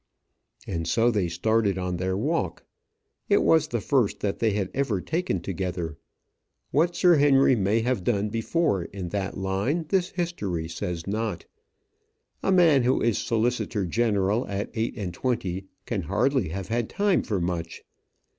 And 0.65 0.87
so 0.87 1.11
they 1.11 1.29
started 1.29 1.77
on 1.77 1.97
their 1.97 2.17
walk. 2.17 2.65
It 3.29 3.43
was 3.43 3.67
the 3.67 3.79
first 3.81 4.21
that 4.21 4.39
they 4.39 4.49
had 4.53 4.71
ever 4.73 4.99
taken 4.99 5.41
together. 5.41 5.95
What 6.71 6.95
Sir 6.95 7.17
Henry 7.17 7.55
may 7.55 7.81
have 7.81 8.03
done 8.03 8.29
before 8.29 8.85
in 8.85 9.09
that 9.09 9.37
line 9.37 9.85
this 9.89 10.09
history 10.09 10.67
says 10.67 11.05
not. 11.05 11.45
A 12.41 12.51
man 12.51 12.81
who 12.81 12.99
is 12.99 13.19
solicitor 13.19 13.85
general 13.85 14.47
at 14.47 14.71
eight 14.73 14.97
and 14.97 15.13
twenty 15.13 15.67
can 15.85 16.01
hardly 16.01 16.47
have 16.49 16.69
had 16.69 16.89
time 16.89 17.21
for 17.21 17.39
much. 17.39 17.83